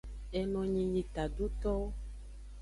[0.39, 1.87] Enonyi nyi tadotowo.